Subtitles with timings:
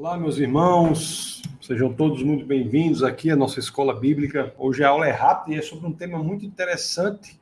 [0.00, 4.54] Olá, meus irmãos, sejam todos muito bem-vindos aqui à nossa escola bíblica.
[4.56, 7.36] Hoje a aula é rápida e é sobre um tema muito interessante,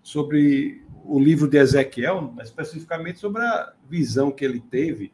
[0.00, 5.12] sobre o livro de Ezequiel, especificamente sobre a visão que ele teve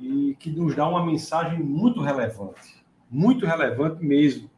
[0.00, 4.50] e que nos dá uma mensagem muito relevante, muito relevante mesmo.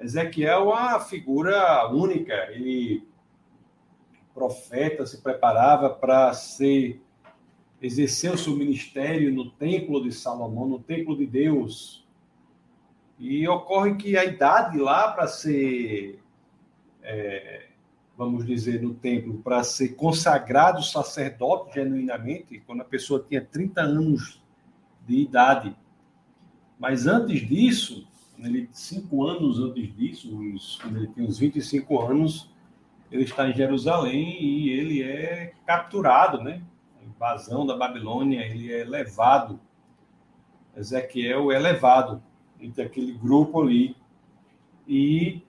[0.00, 3.06] Ezequiel é uma figura única, ele
[4.34, 7.00] profeta se preparava para ser
[7.82, 12.06] exercer o seu ministério no templo de Salomão, no templo de Deus.
[13.18, 16.20] E ocorre que a idade lá para ser,
[17.02, 17.66] é,
[18.16, 24.40] vamos dizer, no templo, para ser consagrado sacerdote genuinamente, quando a pessoa tinha 30 anos
[25.06, 25.76] de idade.
[26.78, 28.06] Mas antes disso,
[28.38, 30.30] ele, cinco anos antes disso,
[30.80, 32.50] quando ele tem uns 25 anos,
[33.10, 36.62] ele está em Jerusalém e ele é capturado, né?
[37.06, 39.60] Invasão da Babilônia, ele é levado,
[40.76, 42.22] Ezequiel é levado
[42.60, 43.96] entre aquele grupo ali
[44.86, 45.42] e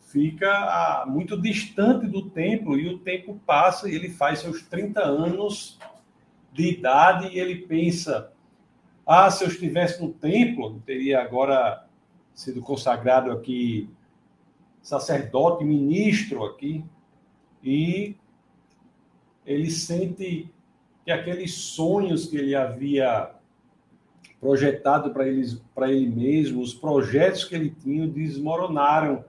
[0.00, 5.78] fica muito distante do templo e o tempo passa e ele faz seus 30 anos
[6.52, 8.32] de idade e ele pensa:
[9.06, 11.86] ah, se eu estivesse no templo, teria agora
[12.34, 13.88] sido consagrado aqui
[14.82, 16.84] sacerdote, ministro aqui,
[17.62, 18.16] e
[19.44, 20.50] ele sente
[21.08, 23.30] que aqueles sonhos que ele havia
[24.38, 29.24] projetado para ele, ele mesmo, os projetos que ele tinha desmoronaram.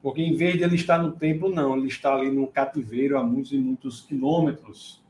[0.00, 3.24] Porque em vez de ele estar no templo, não, ele está ali no cativeiro a
[3.24, 5.02] muitos e muitos quilômetros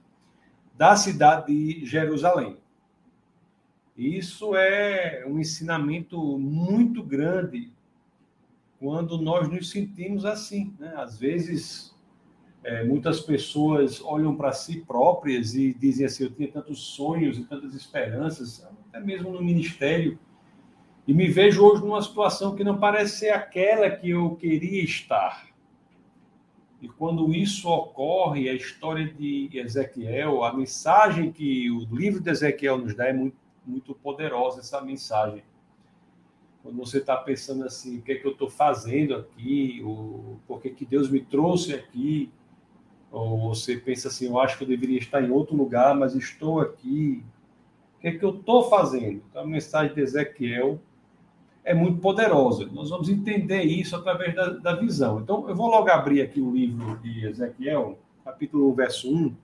[0.74, 2.56] da cidade de Jerusalém.
[3.94, 7.70] Isso é um ensinamento muito grande
[8.80, 10.74] quando nós nos sentimos assim.
[10.78, 10.90] Né?
[10.96, 11.94] Às vezes
[12.64, 17.44] é, muitas pessoas olham para si próprias e dizem assim: eu tinha tantos sonhos e
[17.44, 20.18] tantas esperanças, até mesmo no ministério,
[21.06, 25.48] e me vejo hoje numa situação que não parece ser aquela que eu queria estar.
[26.80, 32.78] E quando isso ocorre, a história de Ezequiel, a mensagem que o livro de Ezequiel
[32.78, 33.36] nos dá é muito,
[33.66, 35.42] muito poderosa, essa mensagem.
[36.62, 40.60] Quando você está pensando assim, o que é que eu estou fazendo aqui, o por
[40.60, 42.30] que, que Deus me trouxe aqui,
[43.10, 46.60] ou você pensa assim, eu acho que eu deveria estar em outro lugar, mas estou
[46.60, 47.24] aqui.
[47.96, 49.22] O que é que eu estou fazendo?
[49.28, 50.78] Então, a mensagem de Ezequiel
[51.64, 52.66] é muito poderosa.
[52.66, 55.20] Nós vamos entender isso através da, da visão.
[55.20, 59.36] Então, eu vou logo abrir aqui o livro de Ezequiel, capítulo 1, verso 1.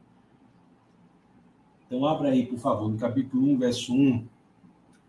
[1.87, 4.27] Então, abra aí, por favor, no capítulo 1, verso 1,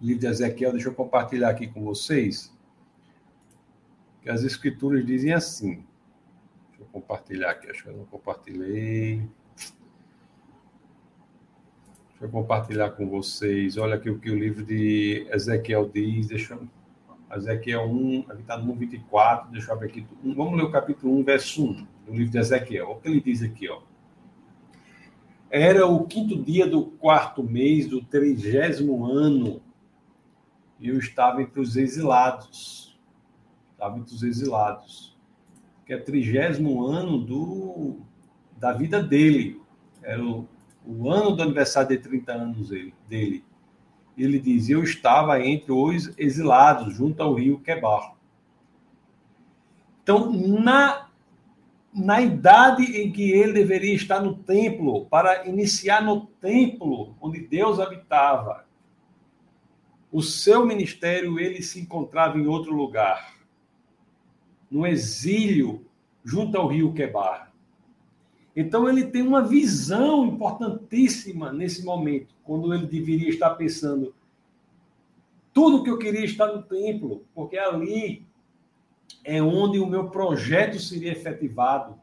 [0.01, 0.71] livro de Ezequiel.
[0.71, 2.55] Deixa eu compartilhar aqui com vocês.
[4.21, 5.83] Que as escrituras dizem assim
[6.95, 9.17] compartilhar aqui, acho que eu não compartilhei.
[12.09, 13.75] Deixa eu compartilhar com vocês.
[13.75, 16.27] Olha aqui o que o livro de Ezequiel diz.
[16.27, 16.65] Deixa eu...
[17.35, 20.07] Ezequiel 1, aqui está no 24, deixa eu ver aqui.
[20.23, 22.87] Vamos ler o capítulo 1, verso 1 do livro de Ezequiel.
[22.87, 23.81] Olha o que ele diz aqui, ó.
[25.49, 29.61] Era o quinto dia do quarto mês do trigésimo ano
[30.79, 32.97] e eu estava entre os exilados.
[33.73, 35.14] Estava entre os exilados
[35.85, 37.99] que é trigésimo ano do,
[38.57, 39.61] da vida dele.
[40.01, 40.47] Era o,
[40.85, 42.93] o ano do aniversário de 30 anos dele.
[43.07, 43.43] dele.
[44.17, 48.15] Ele diz: Eu estava entre os exilados, junto ao rio Quebar.
[50.01, 51.07] Então, na,
[51.93, 57.79] na idade em que ele deveria estar no templo, para iniciar no templo onde Deus
[57.79, 58.65] habitava,
[60.11, 63.34] o seu ministério, ele se encontrava em outro lugar
[64.69, 65.85] no exílio
[66.23, 67.53] junto ao rio Quebar.
[68.55, 74.13] Então ele tem uma visão importantíssima nesse momento, quando ele deveria estar pensando
[75.55, 78.27] tudo que eu queria estar no templo, porque ali
[79.23, 81.95] é onde o meu projeto seria efetivado.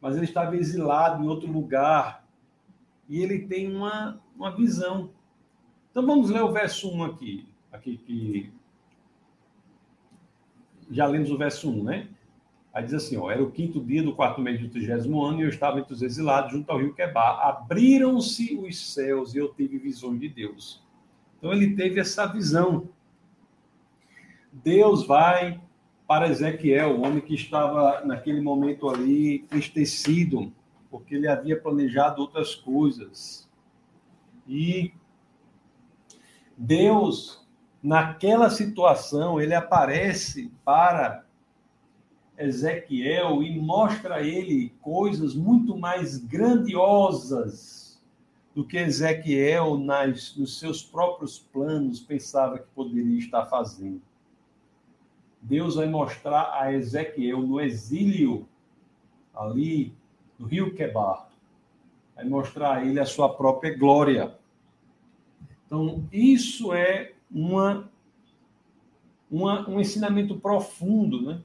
[0.00, 2.26] Mas ele estava exilado em outro lugar
[3.08, 5.10] e ele tem uma, uma visão.
[5.90, 8.52] Então vamos ler o verso 1 aqui, aqui que
[10.90, 12.08] já lemos o verso 1, né?
[12.72, 15.44] Aí diz assim: ó, era o quinto dia do quarto mês do trigésimo ano e
[15.44, 17.40] eu estava entre os exilados junto ao rio Quebar.
[17.48, 20.84] Abriram-se os céus e eu tive visões de Deus.
[21.38, 22.88] Então ele teve essa visão.
[24.52, 25.60] Deus vai
[26.06, 30.52] para Ezequiel, o homem que estava naquele momento ali entristecido,
[30.90, 33.48] porque ele havia planejado outras coisas.
[34.46, 34.92] E
[36.56, 37.45] Deus
[37.86, 41.24] naquela situação, ele aparece para
[42.36, 48.02] Ezequiel e mostra a ele coisas muito mais grandiosas
[48.52, 54.02] do que Ezequiel, nas, nos seus próprios planos, pensava que poderia estar fazendo.
[55.40, 58.48] Deus vai mostrar a Ezequiel no exílio,
[59.32, 59.94] ali
[60.36, 61.28] no rio Quebar,
[62.16, 64.34] vai mostrar a ele a sua própria glória.
[65.66, 67.90] Então, isso é uma,
[69.30, 71.42] uma, um ensinamento profundo, né?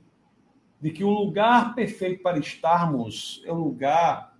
[0.79, 4.35] De que o lugar perfeito para estarmos é o lugar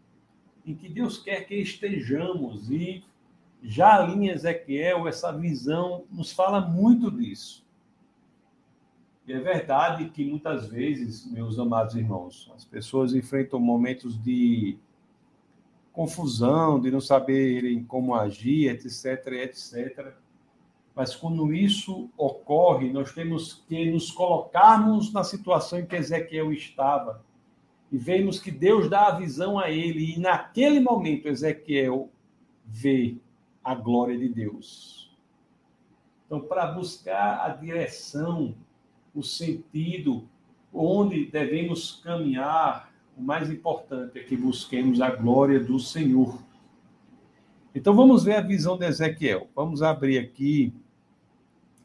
[0.66, 2.72] em que Deus quer que estejamos.
[2.72, 3.04] E
[3.62, 7.66] já ali em Ezequiel, essa visão nos fala muito disso.
[9.28, 14.78] E é verdade que muitas vezes, meus amados irmãos, as pessoas enfrentam momentos de
[15.94, 20.14] confusão, de não saberem como agir, etc, etc.
[20.96, 27.24] Mas quando isso ocorre, nós temos que nos colocarmos na situação em que Ezequiel estava
[27.92, 32.10] e vemos que Deus dá a visão a ele, e naquele momento Ezequiel
[32.66, 33.18] vê
[33.62, 35.12] a glória de Deus.
[36.26, 38.56] Então, para buscar a direção,
[39.14, 40.26] o sentido,
[40.74, 46.42] onde devemos caminhar, o mais importante é que busquemos a glória do Senhor.
[47.74, 49.48] Então, vamos ver a visão de Ezequiel.
[49.56, 50.74] Vamos abrir aqui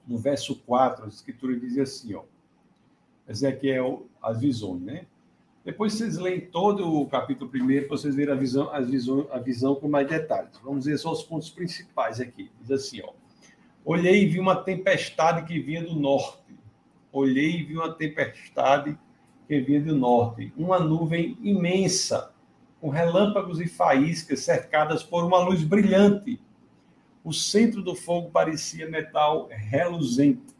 [0.07, 2.23] no verso 4, a escritura diz assim, ó.
[3.29, 5.07] Ezequiel, as visões, né?
[5.65, 9.39] Depois vocês leem todo o capítulo primeiro, para vocês verem a visão, a, visão, a
[9.41, 10.57] visão com mais detalhes.
[10.63, 12.51] Vamos ver só os pontos principais aqui.
[12.61, 13.13] Diz assim, ó.
[13.85, 16.55] Olhei e vi uma tempestade que vinha do norte.
[17.13, 18.97] Olhei e vi uma tempestade
[19.49, 20.53] que vinha do norte.
[20.57, 22.33] Uma nuvem imensa,
[22.87, 26.41] com relâmpagos e faíscas cercadas por uma luz brilhante.
[27.25, 30.55] O centro do fogo parecia metal reluzente.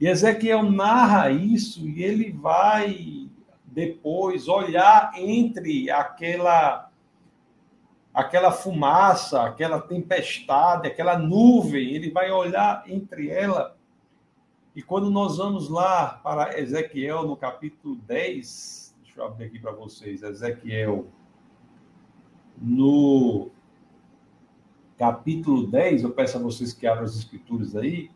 [0.00, 3.28] E Ezequiel narra isso e ele vai
[3.66, 6.90] depois olhar entre aquela
[8.14, 13.76] aquela fumaça, aquela tempestade, aquela nuvem, ele vai olhar entre ela.
[14.74, 18.89] E quando nós vamos lá para Ezequiel no capítulo 10,
[19.20, 21.06] deixa eu abrir aqui para vocês, Ezequiel
[22.56, 23.50] no
[24.98, 28.10] capítulo 10, eu peço a vocês que abram as escrituras aí,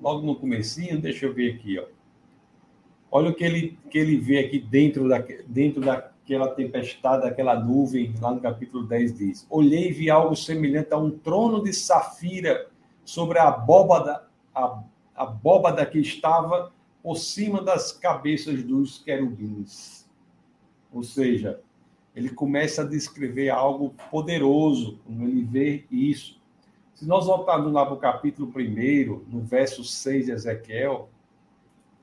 [0.00, 1.86] logo no comecinho, deixa eu ver aqui, ó.
[3.10, 8.14] Olha o que ele, que ele vê aqui dentro, da, dentro daquela tempestade, daquela nuvem,
[8.20, 12.70] lá no capítulo 10 diz: Olhei e vi algo semelhante a um trono de safira
[13.04, 14.82] sobre a abóbada, a,
[15.14, 16.72] a abóbada que estava
[17.02, 20.01] por cima das cabeças dos querubins.
[20.92, 21.60] Ou seja,
[22.14, 26.40] ele começa a descrever algo poderoso quando ele vê isso.
[26.94, 31.08] Se nós voltarmos lá para o capítulo 1, no verso 6 de Ezequiel,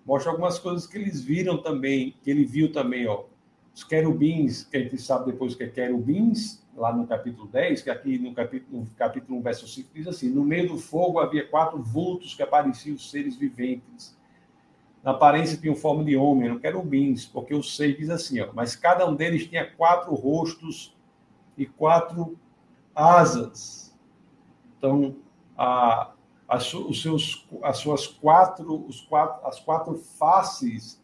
[0.05, 3.25] mostra algumas coisas que eles viram também, que ele viu também, ó.
[3.73, 7.89] Os querubins, que a gente sabe depois que é querubins, lá no capítulo 10, que
[7.89, 11.47] aqui no capítulo, no capítulo 1, verso 5, diz assim: No meio do fogo havia
[11.47, 14.17] quatro vultos que apareciam seres viventes.
[15.11, 19.07] Aparência tinham forma de homem, eram querubins, porque o 6 diz assim, ó, mas cada
[19.07, 20.95] um deles tinha quatro rostos
[21.57, 22.37] e quatro
[22.93, 23.97] asas.
[24.77, 25.15] Então,
[25.57, 26.11] a,
[26.47, 31.01] as, os seus, as suas quatro, os quatro, as quatro faces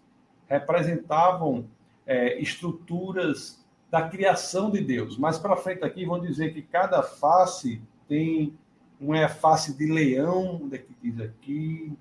[0.48, 1.68] representavam
[2.06, 5.18] é, estruturas da criação de Deus.
[5.18, 8.58] Mais para frente aqui vão dizer que cada face tem
[9.00, 11.94] uma é a face de leão, onde é que diz aqui?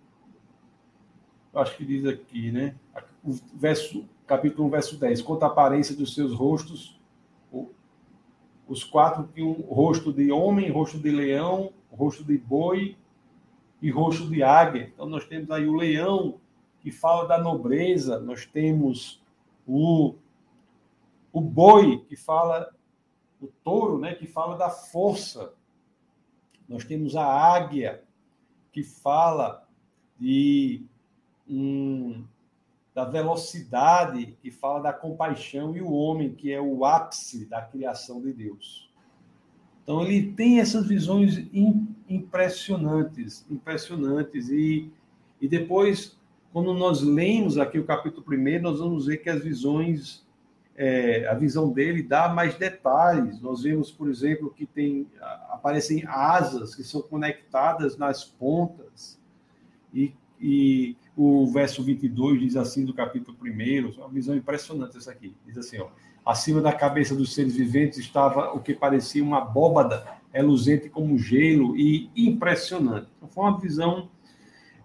[1.55, 2.75] Acho que diz aqui, né?
[3.23, 5.23] O verso, capítulo 1, verso 10.
[5.23, 6.99] Quanto à aparência dos seus rostos,
[8.67, 12.97] os quatro tinham rosto de homem, rosto de leão, rosto de boi
[13.81, 14.91] e roxo de águia.
[14.93, 16.41] Então, nós temos aí o leão,
[16.81, 19.23] que fala da nobreza, nós temos
[19.67, 20.15] o,
[21.33, 22.75] o boi, que fala,
[23.41, 25.53] o touro, né, que fala da força.
[26.69, 28.03] Nós temos a águia,
[28.73, 29.67] que fala
[30.19, 30.85] de
[31.49, 32.25] um,
[32.95, 38.21] da velocidade, que fala da compaixão, e o homem, que é o ápice da criação
[38.23, 38.91] de Deus.
[39.83, 41.47] Então ele tem essas visões
[42.09, 44.91] impressionantes, impressionantes e,
[45.41, 46.17] e depois
[46.55, 50.25] quando nós lemos aqui o capítulo primeiro, nós vamos ver que as visões,
[50.77, 53.41] é, a visão dele dá mais detalhes.
[53.41, 55.05] Nós vemos, por exemplo, que tem
[55.51, 59.21] aparecem asas que são conectadas nas pontas
[59.93, 65.35] e, e o verso 22 diz assim do capítulo primeiro, uma visão impressionante essa aqui.
[65.47, 65.88] Diz assim, ó,
[66.25, 71.76] Acima da cabeça dos seres viventes estava o que parecia uma abóbada reluzente como gelo
[71.76, 73.09] e impressionante.
[73.18, 74.09] Então, foi uma visão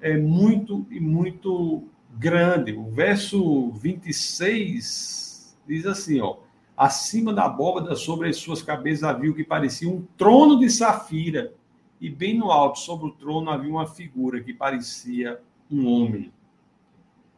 [0.02, 2.74] é, muito e muito grande.
[2.74, 6.38] O verso 26 diz assim, ó,
[6.76, 11.54] Acima da abóbada, sobre as suas cabeças, havia o que parecia um trono de safira,
[12.00, 16.32] e bem no alto, sobre o trono, havia uma figura que parecia um homem.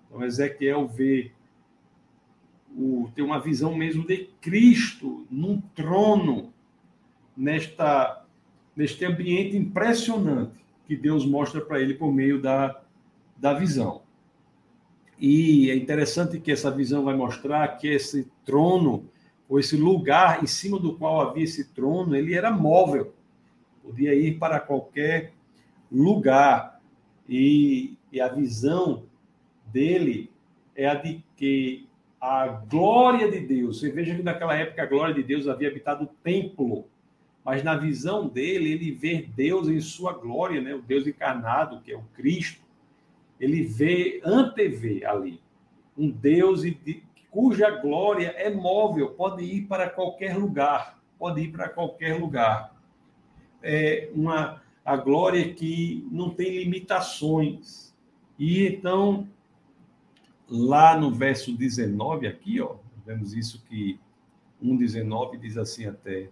[0.08, 1.32] Então, Ezequiel vê,
[2.76, 6.54] o, tem uma visão mesmo de Cristo num trono,
[7.36, 8.26] nesta,
[8.76, 12.82] neste ambiente impressionante que Deus mostra para ele por meio da,
[13.38, 14.02] da visão.
[15.18, 19.06] E é interessante que essa visão vai mostrar que esse trono
[19.48, 23.14] ou esse lugar em cima do qual havia esse trono, ele era móvel,
[23.84, 25.34] podia ir para qualquer
[25.92, 26.82] lugar.
[27.28, 29.06] E, e a visão
[29.68, 30.30] dele
[30.76, 31.88] é a de que
[32.20, 36.04] a glória de Deus, você veja que naquela época a glória de Deus havia habitado
[36.04, 36.86] o templo,
[37.44, 40.76] mas na visão dele, ele vê Deus em sua glória, né?
[40.76, 42.62] o Deus encarnado, que é o Cristo,
[43.40, 45.42] ele vê, antevê ali,
[45.98, 51.70] um Deus de, cuja glória é móvel, pode ir para qualquer lugar, pode ir para
[51.70, 52.76] qualquer lugar.
[53.64, 57.91] É uma a glória que não tem limitações.
[58.42, 59.28] E então
[60.50, 64.00] lá no verso 19 aqui, ó, vemos isso que
[64.60, 66.28] 1:19 diz assim até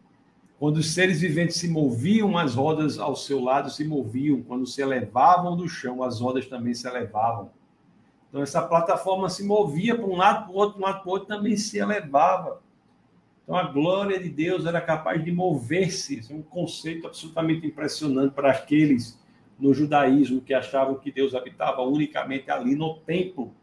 [0.57, 4.41] quando os seres viventes se moviam, as rodas ao seu lado se moviam.
[4.41, 7.49] Quando se elevavam do chão, as rodas também se elevavam.
[8.27, 11.09] Então, essa plataforma se movia para um lado, para o outro, para um lado, para
[11.09, 12.61] o outro, também se elevava.
[13.43, 16.19] Então, a glória de Deus era capaz de mover-se.
[16.19, 19.17] Isso é um conceito absolutamente impressionante para aqueles
[19.59, 23.53] no judaísmo que achavam que Deus habitava unicamente ali no templo.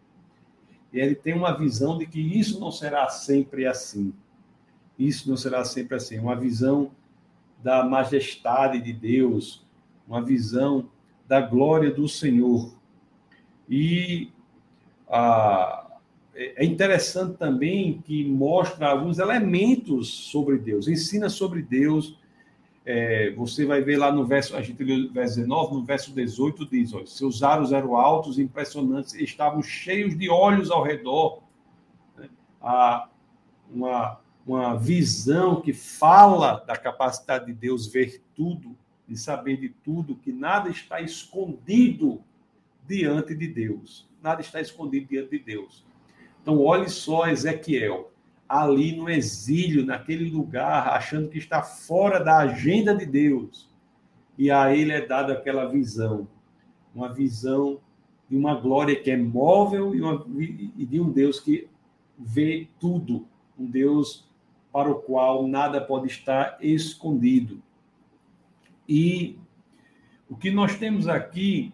[0.92, 4.12] E ele tem uma visão de que isso não será sempre assim.
[4.98, 6.18] Isso não será sempre assim.
[6.18, 6.90] Uma visão
[7.62, 9.64] da majestade de Deus,
[10.06, 10.88] uma visão
[11.26, 12.74] da glória do Senhor.
[13.68, 14.30] E
[15.08, 15.86] ah,
[16.34, 22.18] é interessante também que mostra alguns elementos sobre Deus, ensina sobre Deus.
[22.88, 26.66] É, você vai ver lá no verso, a gente leu verso 19, no verso 18
[26.70, 31.42] diz: olha, seus aros eram altos, impressionantes, estavam cheios de olhos ao redor.
[32.16, 32.30] Né?
[33.68, 38.76] Uma, uma visão que fala da capacidade de Deus ver tudo,
[39.08, 42.22] de saber de tudo, que nada está escondido
[42.86, 45.84] diante de Deus nada está escondido diante de Deus.
[46.42, 48.10] Então, olhe só Ezequiel,
[48.48, 53.68] ali no exílio, naquele lugar, achando que está fora da agenda de Deus.
[54.38, 56.28] E a ele é dada aquela visão,
[56.94, 57.80] uma visão
[58.28, 61.68] de uma glória que é móvel e, uma, e de um Deus que
[62.18, 63.26] vê tudo,
[63.58, 64.28] um Deus
[64.72, 67.62] para o qual nada pode estar escondido.
[68.88, 69.38] E
[70.28, 71.72] o que nós temos aqui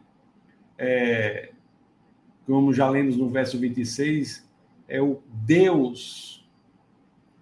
[0.78, 1.52] é,
[2.46, 4.48] como já lemos no verso 26,
[4.88, 6.41] é o Deus,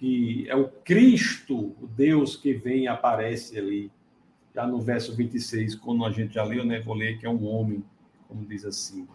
[0.00, 3.92] que é o Cristo, o Deus que vem e aparece ali,
[4.54, 6.80] já no verso 26, quando a gente já leu, né?
[6.80, 7.84] Vou ler que é um homem,
[8.26, 9.06] como diz assim.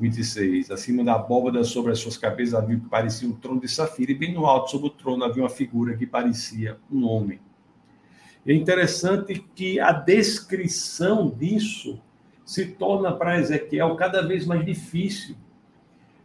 [0.00, 0.70] 26.
[0.70, 4.14] Acima da abóbada, sobre as suas cabeças, havia que parecia um trono de safira, e
[4.14, 7.38] bem no alto, sobre o trono, havia uma figura que parecia um homem.
[8.46, 12.00] É interessante que a descrição disso
[12.46, 15.36] se torna para Ezequiel cada vez mais difícil.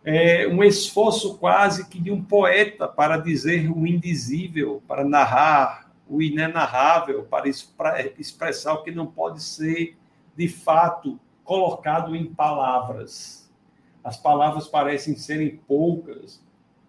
[0.04, 6.22] É um esforço quase que de um poeta para dizer o indizível, para narrar o
[6.22, 7.48] inenarrável, para
[8.18, 9.98] expressar o que não pode ser,
[10.36, 13.52] de fato, colocado em palavras.
[14.04, 16.44] As palavras parecem serem poucas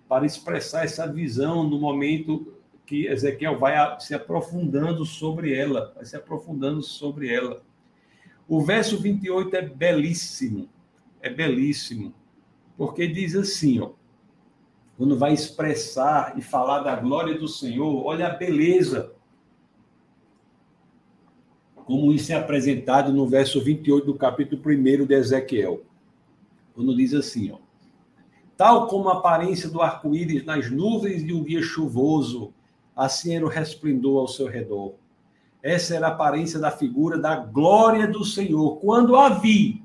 [0.09, 2.55] para expressar essa visão no momento
[2.87, 7.63] que Ezequiel vai se aprofundando sobre ela, vai se aprofundando sobre ela.
[8.49, 10.69] O verso 28 é belíssimo,
[11.21, 12.13] é belíssimo,
[12.81, 13.91] porque diz assim, ó,
[14.97, 19.13] quando vai expressar e falar da glória do Senhor, olha a beleza.
[21.75, 25.83] Como isso é apresentado no verso 28 do capítulo 1 de Ezequiel.
[26.75, 27.59] Quando diz assim, ó,
[28.57, 32.51] tal como a aparência do arco-íris nas nuvens de um dia chuvoso,
[32.97, 34.95] assim era o resplendor ao seu redor.
[35.63, 38.79] Essa era a aparência da figura da glória do Senhor.
[38.79, 39.85] Quando a vi,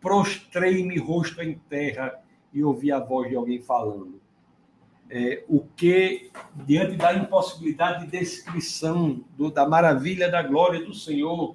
[0.00, 2.22] prostrei-me rosto em terra
[2.56, 4.18] e ouvi a voz de alguém falando.
[5.10, 6.30] É, o que,
[6.64, 11.54] diante da impossibilidade de descrição do, da maravilha da glória do Senhor,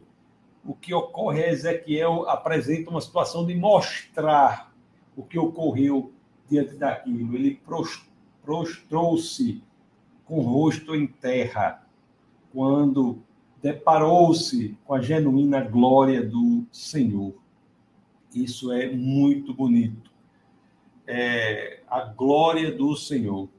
[0.64, 4.72] o que ocorre é Ezequiel apresenta uma situação de mostrar
[5.18, 6.14] o que ocorreu
[6.48, 7.36] diante daquilo.
[7.36, 7.60] Ele
[8.46, 9.64] prostrou-se
[10.24, 11.84] com o rosto em terra
[12.54, 13.24] quando
[13.60, 17.34] deparou-se com a genuína glória do Senhor.
[18.34, 20.11] Isso é muito bonito.
[21.14, 23.50] É a glória do Senhor.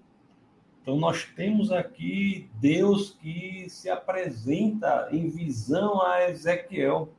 [0.81, 7.13] Então, nós temos aqui Deus que se apresenta em visão a Ezequiel.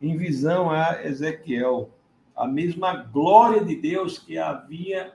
[0.00, 1.90] Em visão a Ezequiel.
[2.36, 5.14] A mesma glória de Deus que havia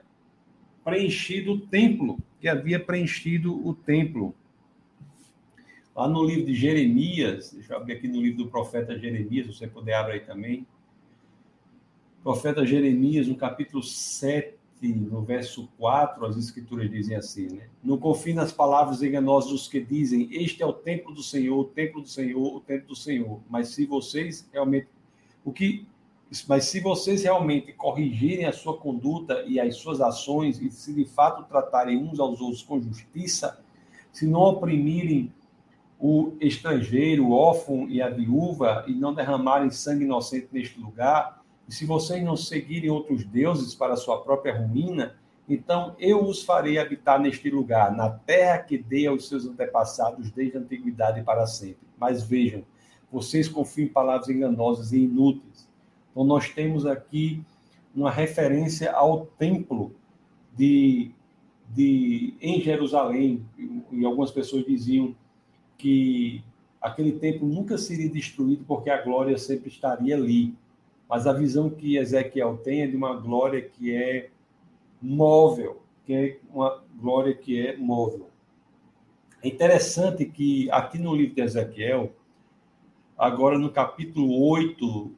[0.84, 4.34] preenchido o templo, que havia preenchido o templo.
[5.96, 9.54] Lá no livro de Jeremias, deixa eu abrir aqui no livro do profeta Jeremias, se
[9.54, 10.66] você puder abrir aí também.
[12.22, 17.68] Profeta Jeremias, no capítulo 7, no verso 4, as escrituras dizem assim, né?
[17.82, 21.64] Não confie nas palavras enganosas dos que dizem, este é o templo do Senhor, o
[21.64, 23.40] templo do Senhor, o templo do Senhor.
[23.48, 24.88] Mas se vocês realmente
[25.44, 25.86] o que
[26.48, 31.04] mas se vocês realmente corrigirem a sua conduta e as suas ações e se de
[31.04, 33.62] fato tratarem uns aos outros com justiça,
[34.10, 35.30] se não oprimirem
[36.00, 41.41] o estrangeiro, o órfão e a viúva e não derramarem sangue inocente neste lugar,
[41.72, 45.16] e se vocês não seguirem outros deuses para sua própria ruína,
[45.48, 50.58] então eu os farei habitar neste lugar, na terra que dei aos seus antepassados desde
[50.58, 51.88] a antiguidade para sempre.
[51.98, 52.62] Mas vejam,
[53.10, 55.66] vocês confiam em palavras enganosas e inúteis.
[56.10, 57.42] Então nós temos aqui
[57.96, 59.94] uma referência ao templo
[60.54, 61.10] de,
[61.74, 63.46] de em Jerusalém,
[63.90, 65.16] e algumas pessoas diziam
[65.78, 66.44] que
[66.82, 70.54] aquele templo nunca seria destruído porque a glória sempre estaria ali.
[71.12, 74.30] Mas a visão que Ezequiel tem é de uma glória que é
[74.98, 78.30] móvel, que é uma glória que é móvel.
[79.42, 82.14] É interessante que aqui no livro de Ezequiel,
[83.18, 85.12] agora no capítulo 8,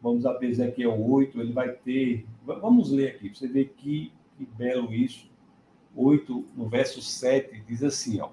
[0.00, 2.24] vamos abrir Ezequiel 8, ele vai ter.
[2.46, 5.28] Vamos ler aqui, para você ver que, que belo isso.
[5.96, 8.28] 8, no verso 7, diz assim, ó,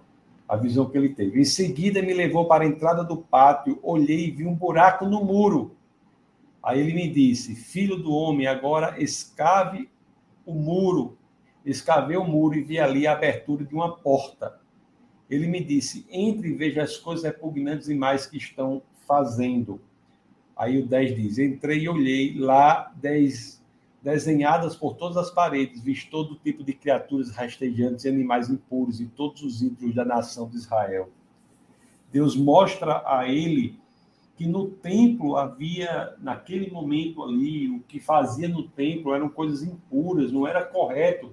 [0.47, 1.41] a visão que ele teve.
[1.41, 5.25] Em seguida me levou para a entrada do pátio, olhei e vi um buraco no
[5.25, 5.80] muro
[6.63, 9.89] Aí ele me disse: Filho do homem, agora escave
[10.45, 11.17] o muro.
[11.65, 14.59] Escavei o muro e vi ali a abertura de uma porta.
[15.29, 19.81] Ele me disse: Entre e veja as coisas repugnantes e mais que estão fazendo.
[20.55, 23.61] Aí o 10 diz: Entrei e olhei lá, dez
[24.01, 29.05] desenhadas por todas as paredes, vi todo tipo de criaturas rastejantes e animais impuros e
[29.05, 31.09] todos os ídolos da nação de Israel.
[32.11, 33.79] Deus mostra a ele
[34.41, 40.31] que no templo havia, naquele momento ali, o que fazia no templo eram coisas impuras,
[40.31, 41.31] não era correto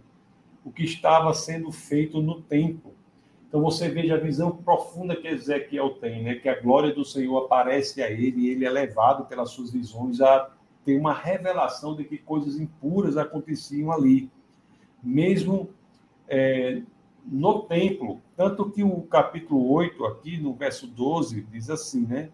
[0.63, 2.93] o que estava sendo feito no templo.
[3.49, 6.35] Então você veja a visão profunda que Ezequiel tem, né?
[6.35, 10.21] que a glória do Senhor aparece a ele e ele é levado pelas suas visões
[10.21, 10.51] a
[10.85, 14.31] ter uma revelação de que coisas impuras aconteciam ali.
[15.03, 15.71] Mesmo
[16.29, 16.83] é,
[17.25, 22.29] no templo, tanto que o capítulo 8, aqui no verso 12, diz assim, né?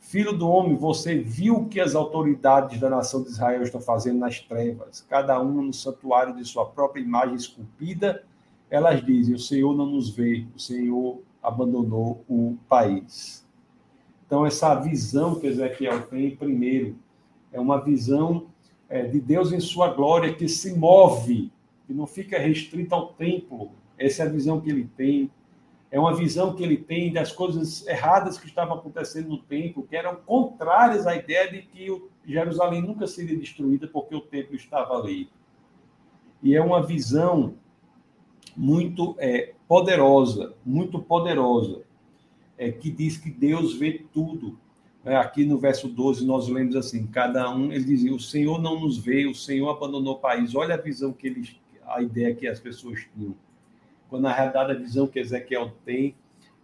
[0.00, 4.18] Filho do homem, você viu o que as autoridades da nação de Israel estão fazendo
[4.18, 8.24] nas trevas, cada um no santuário de sua própria imagem esculpida.
[8.70, 13.46] Elas dizem: O Senhor não nos vê, o Senhor abandonou o país.
[14.26, 16.96] Então, essa visão que Ezequiel tem, primeiro,
[17.52, 18.46] é uma visão
[18.88, 21.52] é, de Deus em sua glória que se move,
[21.86, 23.70] que não fica restrita ao templo.
[23.98, 25.30] Essa é a visão que ele tem
[25.90, 29.96] é uma visão que ele tem das coisas erradas que estavam acontecendo no templo, que
[29.96, 31.88] eram contrárias à ideia de que
[32.24, 35.28] Jerusalém nunca seria destruída porque o templo estava ali.
[36.42, 37.54] E é uma visão
[38.56, 41.82] muito é, poderosa, muito poderosa,
[42.56, 44.58] é, que diz que Deus vê tudo.
[45.04, 48.78] É, aqui no verso 12 nós lemos assim: cada um, ele dizia, o Senhor não
[48.78, 50.54] nos vê, o Senhor abandonou o país.
[50.54, 53.34] Olha a visão que eles, a ideia que as pessoas tinham
[54.10, 56.16] quando na realidade a visão que Ezequiel tem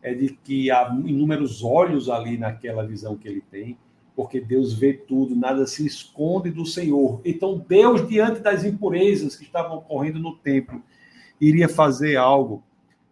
[0.02, 3.78] é de que há inúmeros olhos ali naquela visão que ele tem,
[4.14, 7.20] porque Deus vê tudo, nada se esconde do Senhor.
[7.24, 10.82] Então, Deus, diante das impurezas que estavam ocorrendo no templo,
[11.40, 12.64] iria fazer algo,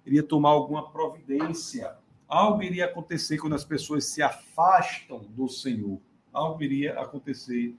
[0.05, 1.95] iria tomar alguma providência.
[2.27, 6.01] Algo iria acontecer quando as pessoas se afastam do Senhor.
[6.33, 7.77] Algo iria acontecer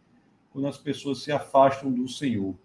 [0.52, 2.56] quando as pessoas se afastam do Senhor.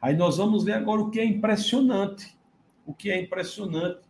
[0.00, 2.36] Aí nós vamos ver agora o que é impressionante
[2.86, 4.00] o que é impressionante,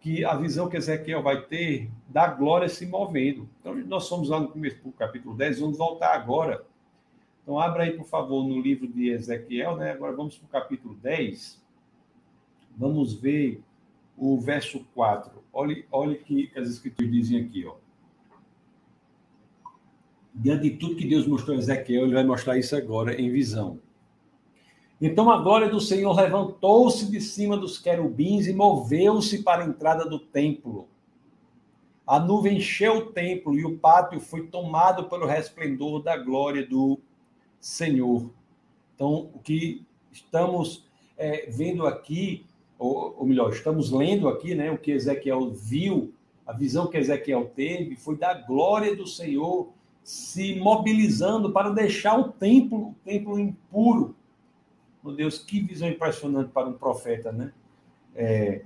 [0.00, 3.48] que a visão que Ezequiel vai ter da glória se movendo.
[3.60, 6.64] Então, nós somos lá no do capítulo 10, vamos voltar agora.
[7.42, 9.92] Então, abra aí, por favor, no livro de Ezequiel, né?
[9.92, 11.62] Agora vamos para o capítulo 10.
[12.76, 13.62] Vamos ver
[14.16, 15.42] o verso 4.
[15.52, 17.76] Olhe, olhe que as escrituras dizem aqui, ó.
[20.34, 23.78] Diante de tudo que Deus mostrou a Ezequiel, ele vai mostrar isso agora em visão.
[25.04, 30.08] Então a glória do Senhor levantou-se de cima dos querubins e moveu-se para a entrada
[30.08, 30.86] do templo.
[32.06, 37.00] A nuvem encheu o templo e o pátio foi tomado pelo resplendor da glória do
[37.60, 38.30] Senhor.
[38.94, 40.86] Então, o que estamos
[41.18, 42.46] é, vendo aqui,
[42.78, 46.14] ou, ou melhor, estamos lendo aqui, né, o que Ezequiel viu,
[46.46, 49.68] a visão que Ezequiel teve foi da glória do Senhor
[50.04, 54.14] se mobilizando para deixar o templo, o templo impuro.
[55.02, 57.52] Meu Deus, que visão impressionante para um profeta, né?
[58.14, 58.64] É,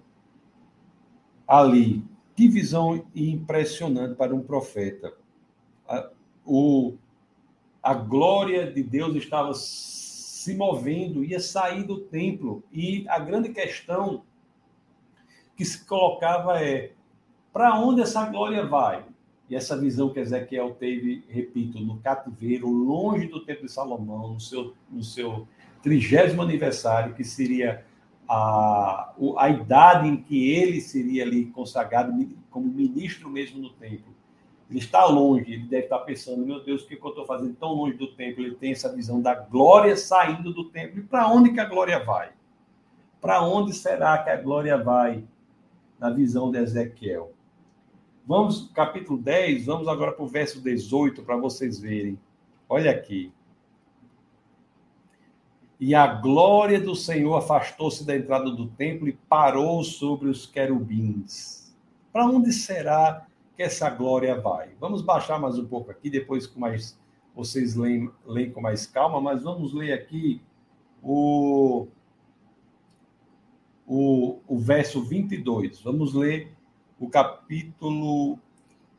[1.46, 5.14] ali, que visão impressionante para um profeta.
[5.88, 6.10] A,
[6.44, 6.94] o,
[7.82, 12.62] a glória de Deus estava se movendo, ia sair do templo.
[12.70, 14.22] E a grande questão
[15.56, 16.92] que se colocava é:
[17.52, 19.04] para onde essa glória vai?
[19.48, 24.40] E essa visão que Ezequiel teve, repito, no cativeiro, longe do templo de Salomão, no
[24.40, 25.46] seu, no seu
[25.86, 27.84] trigésimo aniversário, que seria
[28.28, 32.12] a, a idade em que ele seria ali consagrado
[32.50, 34.12] como ministro mesmo no templo.
[34.68, 37.72] Ele está longe, ele deve estar pensando, meu Deus, o que eu estou fazendo tão
[37.72, 38.42] longe do templo?
[38.42, 40.98] Ele tem essa visão da glória saindo do templo.
[40.98, 42.32] E para onde que a glória vai?
[43.20, 45.22] Para onde será que a glória vai
[46.00, 47.32] na visão de Ezequiel?
[48.26, 52.18] Vamos, capítulo 10, vamos agora para o verso 18 para vocês verem.
[52.68, 53.32] Olha aqui.
[55.78, 61.74] E a glória do Senhor afastou-se da entrada do templo e parou sobre os querubins.
[62.10, 64.70] Para onde será que essa glória vai?
[64.80, 66.98] Vamos baixar mais um pouco aqui, depois com mais
[67.34, 70.40] vocês leem, leem com mais calma, mas vamos ler aqui
[71.02, 71.86] o,
[73.86, 75.82] o, o verso 22.
[75.82, 76.56] Vamos ler
[76.98, 78.38] o capítulo.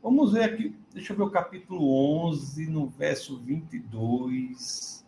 [0.03, 5.06] Vamos ver aqui, deixa eu ver o capítulo 11, no verso 22.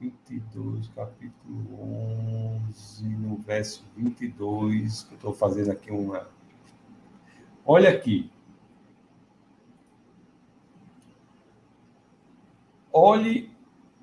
[0.00, 1.78] 22, capítulo
[2.70, 6.26] 11, no verso 22, que eu estou fazendo aqui uma.
[7.66, 8.30] Olha aqui.
[12.90, 13.50] Olhe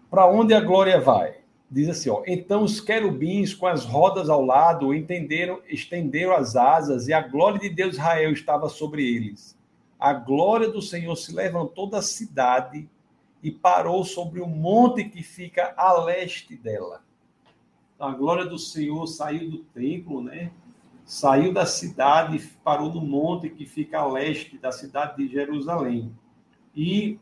[0.08, 1.38] para onde a glória vai.
[1.70, 7.08] Diz assim, ó, então os querubins com as rodas ao lado entenderam, estenderam as asas
[7.08, 9.58] e a glória de Deus Israel estava sobre eles.
[10.00, 12.88] A glória do Senhor se levantou da cidade
[13.42, 17.04] e parou sobre o monte que fica a leste dela.
[18.00, 20.52] A glória do Senhor saiu do templo, né?
[21.06, 26.12] Saiu da cidade, parou no monte que fica a leste da cidade de Jerusalém.
[26.76, 27.20] E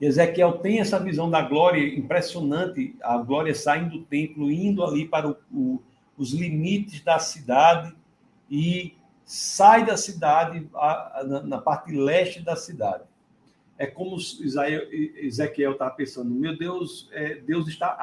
[0.00, 5.30] Ezequiel tem essa visão da glória impressionante, a glória saindo do templo, indo ali para
[5.30, 5.82] o, o,
[6.16, 7.94] os limites da cidade
[8.50, 13.04] e sai da cidade a, a, na, na parte leste da cidade
[13.82, 17.98] é como Ezequiel está pensando, meu Deus, é, Deus está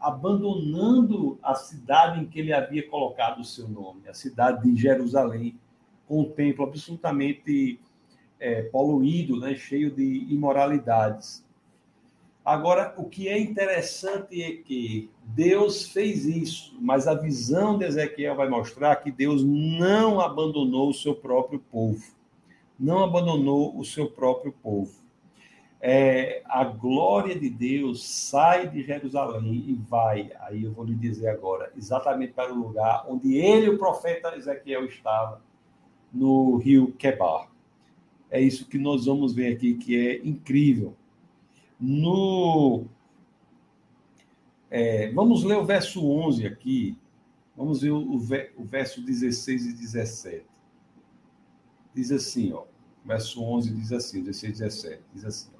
[0.00, 5.60] abandonando a cidade em que ele havia colocado o seu nome, a cidade de Jerusalém,
[6.08, 7.78] com o templo absolutamente
[8.40, 11.44] é, poluído, né, cheio de imoralidades.
[12.42, 18.36] Agora, o que é interessante é que Deus fez isso, mas a visão de Ezequiel
[18.36, 22.02] vai mostrar que Deus não abandonou o seu próprio povo
[22.78, 25.02] não abandonou o seu próprio povo.
[25.80, 31.28] É, a glória de Deus sai de Jerusalém e vai, aí eu vou lhe dizer
[31.28, 35.42] agora, exatamente para o lugar onde ele, o profeta Ezequiel, estava,
[36.10, 37.50] no rio Quebar.
[38.30, 40.96] É isso que nós vamos ver aqui, que é incrível.
[41.78, 42.86] No,
[44.70, 46.96] é, vamos ler o verso 11 aqui.
[47.56, 50.44] Vamos ver o, o verso 16 e 17
[51.94, 52.64] diz assim, ó,
[53.04, 55.54] verso 11 diz assim, 16 e 17, diz assim,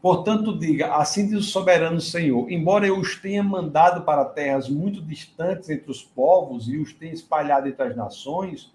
[0.00, 5.02] Portanto, diga, assim diz o soberano Senhor, embora eu os tenha mandado para terras muito
[5.02, 8.72] distantes entre os povos e os tenha espalhado entre as nações,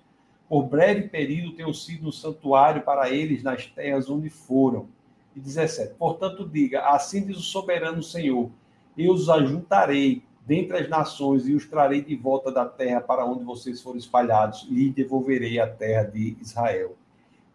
[0.49, 4.89] por breve período tenho sido um santuário para eles nas terras onde foram.
[5.33, 5.93] E 17.
[5.93, 8.49] Portanto, diga: Assim diz o soberano Senhor:
[8.97, 13.43] Eu os ajuntarei dentre as nações e os trarei de volta da terra para onde
[13.43, 16.95] vocês foram espalhados e devolverei a terra de Israel.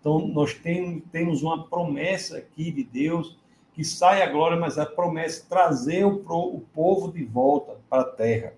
[0.01, 3.37] Então, nós tem, temos uma promessa aqui de Deus
[3.75, 8.07] que sai a glória, mas a promessa é trazer o, povo de volta para a
[8.07, 8.55] terra.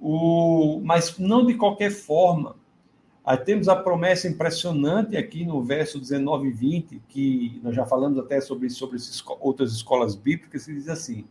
[0.00, 2.56] O, mas não de qualquer forma.
[3.24, 8.18] Aí temos a promessa impressionante aqui no verso 19 e 20, que nós já falamos
[8.18, 8.98] até sobre, sobre
[9.40, 11.24] outras escolas bíblicas, que diz assim: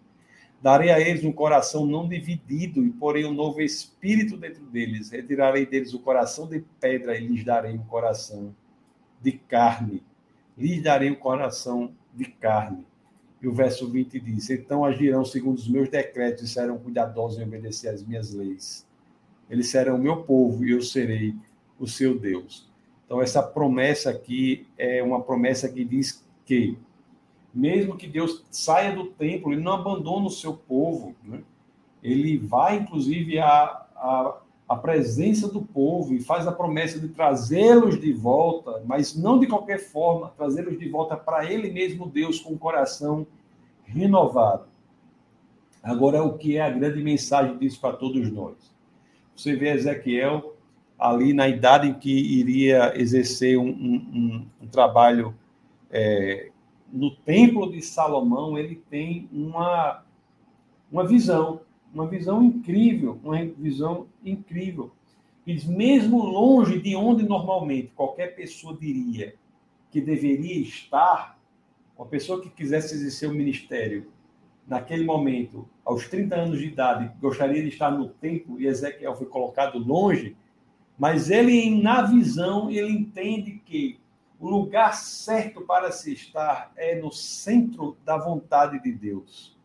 [0.61, 5.09] Darei a eles um coração não dividido e porei um novo espírito dentro deles.
[5.09, 8.55] Retirarei deles o coração de pedra e lhes darei um coração
[9.21, 10.03] de carne.
[10.55, 12.85] Lhes darei um coração de carne.
[13.41, 17.43] E o verso 20 diz: Então agirão segundo os meus decretos e serão cuidadosos em
[17.43, 18.85] obedecer às minhas leis.
[19.49, 21.35] Eles serão o meu povo e eu serei
[21.79, 22.69] o seu Deus.
[23.05, 26.77] Então, essa promessa aqui é uma promessa que diz que
[27.53, 31.15] mesmo que Deus saia do templo, ele não abandona o seu povo.
[31.23, 31.41] Né?
[32.03, 33.85] ele vai, inclusive, à,
[34.67, 39.45] à, presença do povo e faz a promessa de trazê-los de volta, mas não de
[39.45, 43.27] qualquer forma, trazê-los de volta para ele mesmo, Deus, com o coração
[43.83, 44.65] renovado.
[45.83, 48.55] Agora, o que é a grande mensagem disso para todos nós?
[49.35, 50.55] Você vê Ezequiel
[50.97, 55.35] ali na idade em que iria exercer um, um, um trabalho
[55.89, 56.50] é,
[56.91, 60.03] no templo de Salomão, ele tem uma,
[60.91, 61.61] uma visão,
[61.93, 64.91] uma visão incrível, uma visão incrível.
[65.45, 69.35] Diz, mesmo longe de onde normalmente qualquer pessoa diria
[69.89, 71.39] que deveria estar,
[71.97, 74.07] uma pessoa que quisesse exercer o ministério
[74.67, 79.27] naquele momento, aos 30 anos de idade, gostaria de estar no templo e Ezequiel foi
[79.27, 80.35] colocado longe,
[80.97, 83.99] mas ele, na visão, ele entende que
[84.41, 89.55] o lugar certo para se estar é no centro da vontade de Deus.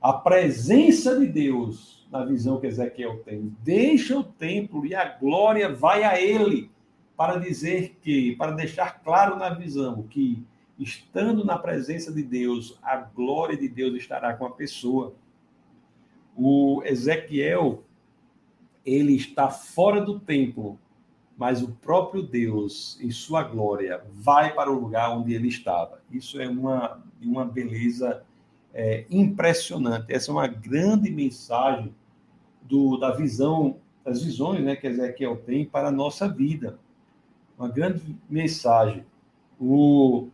[0.00, 5.68] A presença de Deus, na visão que Ezequiel tem, deixa o templo e a glória
[5.68, 6.70] vai a ele,
[7.14, 10.42] para dizer que, para deixar claro na visão que,
[10.78, 15.14] estando na presença de Deus, a glória de Deus estará com a pessoa.
[16.34, 17.84] O Ezequiel,
[18.84, 20.78] ele está fora do templo,
[21.36, 26.00] mas o próprio Deus, em sua glória, vai para o lugar onde ele estava.
[26.10, 28.22] Isso é uma, uma beleza
[28.72, 30.12] é, impressionante.
[30.12, 31.94] Essa é uma grande mensagem
[32.62, 36.78] do, da visão, das visões né, que Ezequiel tem para a nossa vida.
[37.58, 39.04] Uma grande mensagem.
[39.58, 40.28] O,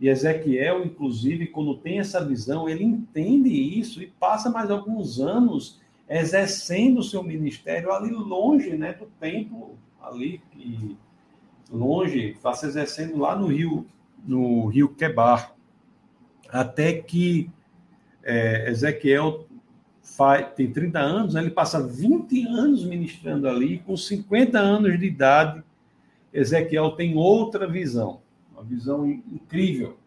[0.00, 5.80] e Ezequiel, inclusive, quando tem essa visão, ele entende isso e passa mais alguns anos
[6.08, 10.96] exercendo o seu ministério ali longe né, do templo ali, e
[11.70, 13.86] longe, está se exercendo lá no Rio,
[14.24, 15.54] no Rio Quebar.
[16.48, 17.50] Até que
[18.22, 19.46] é, Ezequiel
[20.02, 25.06] faz, tem 30 anos, né, ele passa 20 anos ministrando ali, com 50 anos de
[25.06, 25.62] idade,
[26.32, 28.20] Ezequiel tem outra visão,
[28.52, 29.98] uma visão incrível.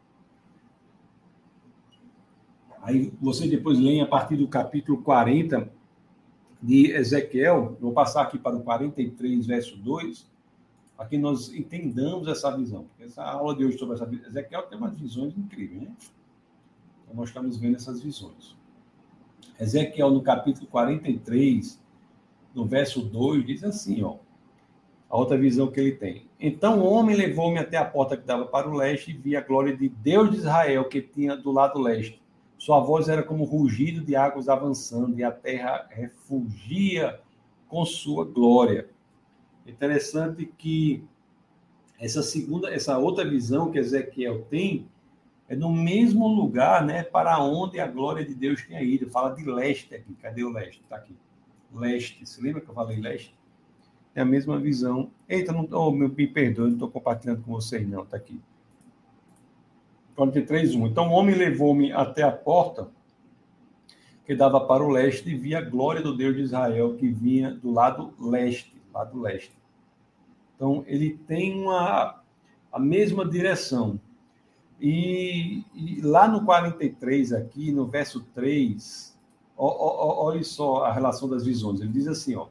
[2.81, 5.69] Aí você depois lê a partir do capítulo 40,
[6.63, 10.25] de Ezequiel, vou passar aqui para o 43, verso 2,
[10.95, 12.85] para que nós entendamos essa visão.
[12.85, 15.91] Porque essa aula de hoje sobre essa Ezequiel tem umas visões incríveis, né?
[17.03, 18.55] Então nós estamos vendo essas visões.
[19.59, 21.81] Ezequiel, no capítulo 43,
[22.55, 24.15] no verso 2, diz assim, ó,
[25.09, 26.27] a outra visão que ele tem.
[26.39, 29.41] Então o homem levou-me até a porta que dava para o leste e vi a
[29.41, 32.22] glória de Deus de Israel que tinha do lado leste
[32.63, 37.19] sua voz era como rugido de águas avançando, e a terra refugia
[37.67, 38.87] com sua glória.
[39.67, 41.03] Interessante que
[41.99, 44.87] essa segunda, essa outra visão que Ezequiel tem
[45.49, 49.09] é no mesmo lugar, né, para onde a glória de Deus tinha ido.
[49.09, 50.13] Fala de leste aqui.
[50.21, 50.79] Cadê o leste?
[50.81, 51.17] Está aqui.
[51.73, 52.25] Leste.
[52.25, 53.35] Se lembra que eu falei leste?
[54.15, 55.11] É a mesma visão.
[55.27, 58.03] Eita, não, oh, me perdoe, não estou compartilhando com vocês, não.
[58.03, 58.39] Está aqui.
[60.15, 60.87] 43, 1.
[60.87, 62.87] Então o homem levou-me até a porta
[64.25, 67.51] que dava para o leste e vi a glória do Deus de Israel que vinha
[67.51, 69.51] do lado leste, lado leste.
[70.55, 72.21] Então ele tem uma
[72.71, 73.99] a mesma direção.
[74.81, 79.15] E, e lá no 43 aqui, no verso 3,
[79.55, 81.79] ó, ó, olha só a relação das visões.
[81.79, 82.47] Ele diz assim, ó: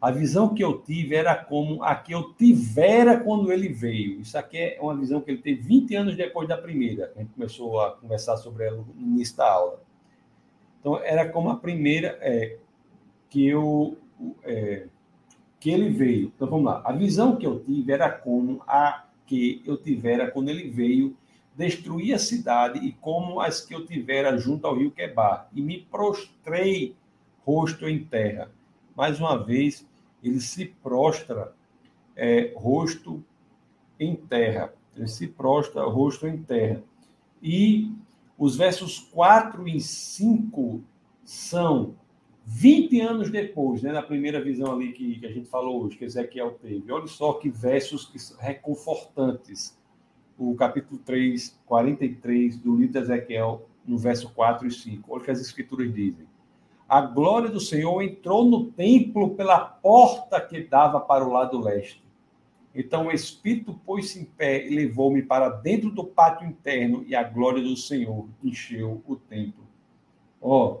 [0.00, 4.20] a visão que eu tive era como a que eu tivera quando ele veio.
[4.20, 7.12] Isso aqui é uma visão que ele teve 20 anos depois da primeira.
[7.16, 9.82] A gente começou a conversar sobre ela no início da aula.
[10.80, 12.58] Então, era como a primeira é,
[13.30, 13.96] que eu
[14.42, 14.86] é,
[15.58, 16.30] que ele veio.
[16.36, 16.82] Então, vamos lá.
[16.84, 21.16] A visão que eu tive era como a que eu tivera quando ele veio
[21.56, 25.48] destruir a cidade e como as que eu tivera junto ao rio Quebar.
[25.54, 26.94] E me prostrei
[27.46, 28.50] rosto em terra.
[28.96, 29.86] Mais uma vez,
[30.22, 31.52] ele se prostra
[32.16, 33.22] é, rosto
[33.98, 34.72] em terra.
[34.96, 36.82] Ele se prostra rosto em terra.
[37.42, 37.92] E
[38.38, 40.82] os versos 4 e 5
[41.24, 41.94] são
[42.46, 46.04] 20 anos depois, né, da primeira visão ali que, que a gente falou hoje, que
[46.04, 46.90] Ezequiel teve.
[46.92, 49.76] Olha só que versos reconfortantes.
[50.38, 55.12] O capítulo 3, 43 do livro de Ezequiel, no verso 4 e 5.
[55.12, 56.26] Olha o que as escrituras dizem
[56.88, 62.04] a glória do Senhor entrou no templo pela porta que dava para o lado leste.
[62.74, 67.22] Então o Espírito pôs-se em pé e levou-me para dentro do pátio interno, e a
[67.22, 69.64] glória do Senhor encheu o templo.
[70.42, 70.80] Ó, oh,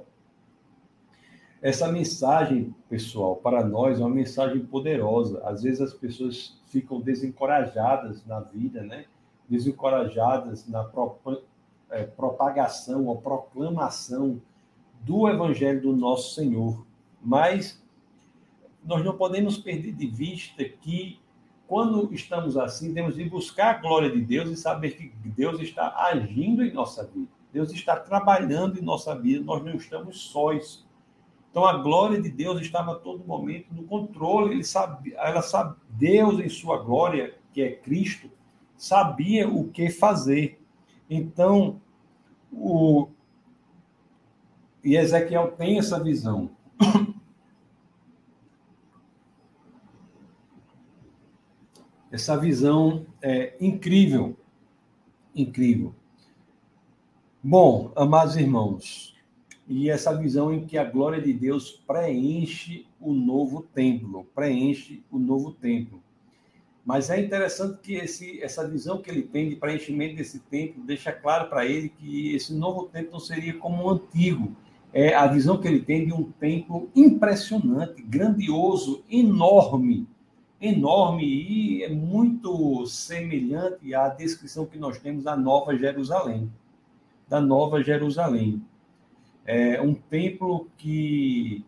[1.62, 5.40] essa mensagem, pessoal, para nós é uma mensagem poderosa.
[5.46, 9.06] Às vezes as pessoas ficam desencorajadas na vida, né?
[9.48, 10.84] Desencorajadas na
[12.16, 14.42] propagação ou proclamação
[15.04, 16.84] do Evangelho do nosso Senhor.
[17.22, 17.82] Mas
[18.84, 21.18] nós não podemos perder de vista que
[21.66, 25.94] quando estamos assim, temos de buscar a glória de Deus e saber que Deus está
[25.96, 27.28] agindo em nossa vida.
[27.52, 30.84] Deus está trabalhando em nossa vida, nós não estamos sós.
[31.50, 35.76] Então a glória de Deus estava a todo momento no controle, ele sabe, ela sabe,
[35.88, 38.28] Deus em sua glória, que é Cristo,
[38.76, 40.60] sabia o que fazer.
[41.08, 41.80] Então,
[42.52, 43.08] o
[44.84, 46.50] e Ezequiel tem essa visão.
[52.12, 54.36] Essa visão é incrível.
[55.34, 55.94] Incrível.
[57.42, 59.16] Bom, amados irmãos,
[59.66, 65.18] e essa visão em que a glória de Deus preenche o novo templo, preenche o
[65.18, 66.02] novo templo.
[66.84, 71.12] Mas é interessante que esse, essa visão que ele tem de preenchimento desse templo deixa
[71.12, 74.54] claro para ele que esse novo templo não seria como o antigo.
[74.96, 80.06] É a visão que ele tem de um templo impressionante, grandioso, enorme,
[80.60, 86.48] enorme e é muito semelhante à descrição que nós temos da Nova Jerusalém,
[87.28, 88.62] da Nova Jerusalém.
[89.44, 91.64] É um templo que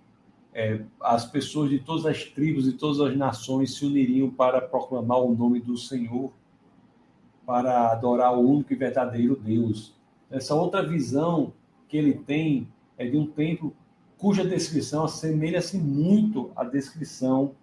[0.54, 5.18] é, as pessoas de todas as tribos e todas as nações se uniriam para proclamar
[5.18, 6.32] o nome do Senhor,
[7.44, 9.96] para adorar o único e verdadeiro Deus.
[10.30, 11.52] Essa outra visão
[11.88, 13.74] que ele tem é de um templo
[14.18, 17.54] cuja descrição assemelha-se muito à descrição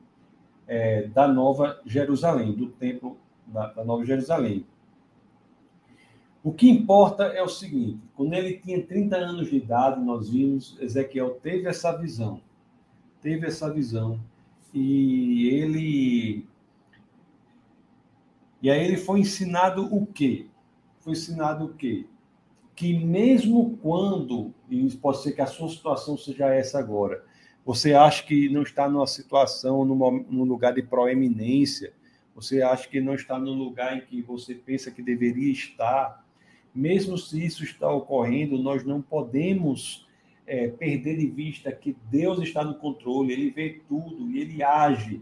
[0.68, 3.18] é, da Nova Jerusalém, do templo
[3.48, 4.66] da, da Nova Jerusalém.
[6.44, 10.78] O que importa é o seguinte: quando ele tinha 30 anos de idade, nós vimos,
[10.80, 12.40] Ezequiel teve essa visão
[13.24, 14.20] teve essa visão
[14.74, 16.46] e ele
[18.62, 20.46] e aí ele foi ensinado o quê?
[21.00, 22.06] Foi ensinado o quê?
[22.76, 27.24] Que mesmo quando, e pode ser que a sua situação seja essa agora,
[27.66, 31.94] você acha que não está numa situação, numa, num lugar de proeminência,
[32.36, 36.26] você acha que não está no lugar em que você pensa que deveria estar,
[36.74, 40.08] mesmo se isso está ocorrendo, nós não podemos
[40.46, 45.22] é, perder de vista que Deus está no controle, ele vê tudo e ele age.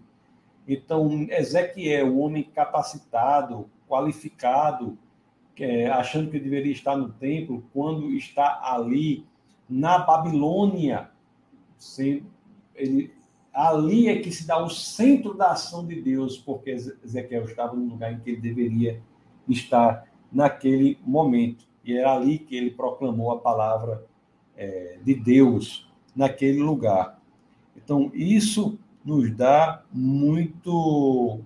[0.68, 4.98] Então, Ezequiel, um homem capacitado, qualificado,
[5.60, 9.26] é, achando que deveria estar no templo, quando está ali
[9.70, 11.10] na Babilônia,
[11.78, 12.24] se,
[12.76, 13.14] ele,
[13.54, 17.86] ali é que se dá o centro da ação de Deus, porque Ezequiel estava no
[17.86, 19.02] lugar em que ele deveria
[19.48, 21.66] estar naquele momento.
[21.84, 24.06] E era ali que ele proclamou a palavra
[24.56, 27.20] é, de Deus naquele lugar.
[27.76, 31.42] Então, isso nos dá muito,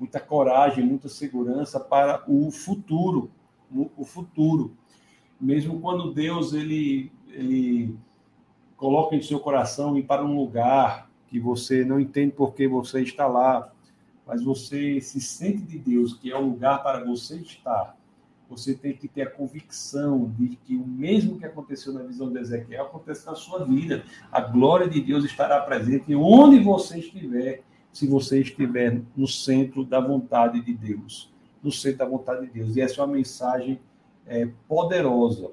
[0.00, 3.30] muita coragem, muita segurança para o futuro,
[3.70, 4.72] o futuro.
[5.40, 7.94] Mesmo quando Deus ele, ele
[8.76, 13.02] coloca em seu coração ir para um lugar que você não entende por que você
[13.02, 13.70] está lá,
[14.26, 17.94] mas você se sente de Deus que é o lugar para você estar
[18.50, 22.40] você tem que ter a convicção de que o mesmo que aconteceu na visão de
[22.40, 24.04] Ezequiel acontece na sua vida.
[24.32, 30.00] A glória de Deus estará presente onde você estiver, se você estiver no centro da
[30.00, 31.32] vontade de Deus.
[31.62, 32.76] No centro da vontade de Deus.
[32.76, 33.80] E essa é uma mensagem
[34.26, 35.50] é, poderosa,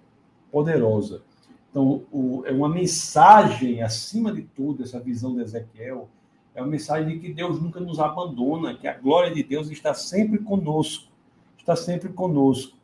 [0.52, 1.24] poderosa.
[1.70, 6.10] Então, o, é uma mensagem, acima de tudo, essa visão de Ezequiel,
[6.56, 9.94] é uma mensagem de que Deus nunca nos abandona, que a glória de Deus está
[9.94, 11.12] sempre conosco,
[11.58, 12.76] está sempre conosco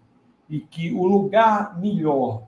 [0.49, 2.47] e que o lugar melhor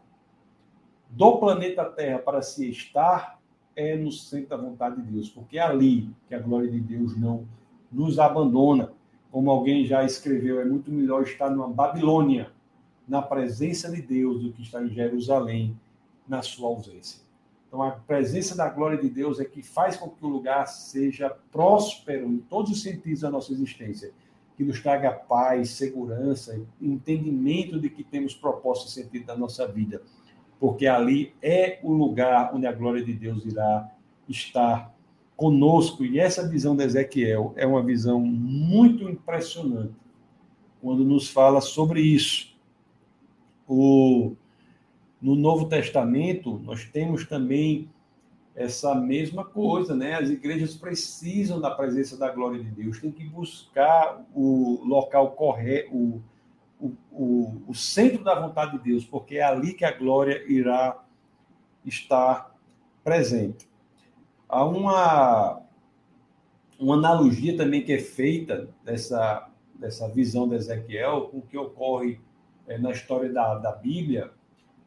[1.10, 3.40] do planeta Terra para se estar
[3.76, 7.18] é no centro da vontade de Deus, porque é ali que a glória de Deus
[7.18, 7.46] não
[7.92, 8.92] nos abandona.
[9.32, 12.52] Como alguém já escreveu, é muito melhor estar numa Babilônia,
[13.08, 15.78] na presença de Deus, do que estar em Jerusalém,
[16.28, 17.22] na sua ausência.
[17.68, 21.30] Então, a presença da glória de Deus é que faz com que o lugar seja
[21.52, 24.14] próspero em todos os sentidos da nossa existência
[24.56, 30.02] que nos traga paz, segurança, entendimento de que temos propósito e sentido da nossa vida,
[30.60, 33.90] porque ali é o lugar onde a glória de Deus irá
[34.28, 34.94] estar
[35.36, 36.04] conosco.
[36.04, 39.94] E essa visão de Ezequiel é uma visão muito impressionante
[40.82, 42.56] quando nos fala sobre isso.
[43.68, 44.34] O,
[45.22, 47.90] no Novo Testamento, nós temos também
[48.56, 50.14] essa mesma coisa, né?
[50.14, 56.24] As igrejas precisam da presença da glória de Deus, tem que buscar o local correto,
[56.80, 61.04] o, o, o, centro da vontade de Deus, porque é ali que a glória irá
[61.86, 62.54] estar
[63.04, 63.68] presente.
[64.48, 65.62] Há uma,
[66.80, 72.20] uma analogia também que é feita dessa, dessa visão de Ezequiel com o que ocorre
[72.68, 74.32] é, na história da, da Bíblia,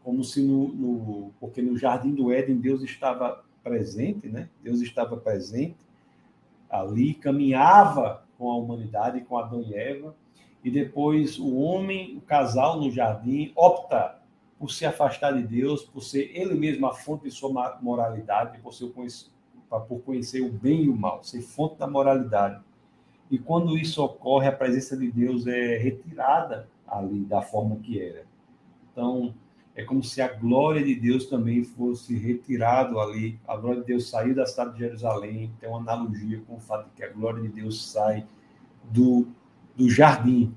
[0.02, 4.48] como se no, no, porque no jardim do Éden Deus estava presente, né?
[4.62, 5.76] Deus estava presente
[6.70, 10.14] ali, caminhava com a humanidade, com Adão e Eva,
[10.62, 14.18] e depois o homem, o casal no jardim, opta
[14.58, 18.74] por se afastar de Deus, por ser ele mesmo a fonte de sua moralidade, por,
[18.74, 18.92] ser,
[19.68, 22.60] por conhecer o bem e o mal, ser fonte da moralidade.
[23.30, 28.24] E quando isso ocorre, a presença de Deus é retirada ali da forma que era.
[28.90, 29.34] Então,
[29.76, 33.38] é como se a glória de Deus também fosse retirado ali.
[33.46, 35.52] A glória de Deus saiu da cidade de Jerusalém.
[35.60, 38.26] Tem uma analogia com o fato de que a glória de Deus sai
[38.90, 39.28] do,
[39.78, 40.52] do jardim,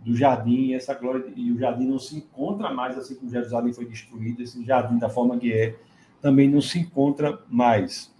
[0.00, 3.84] do jardim, essa glória e o jardim não se encontra mais assim como Jerusalém foi
[3.84, 5.76] destruído, esse jardim da forma que é,
[6.22, 8.10] também não se encontra mais.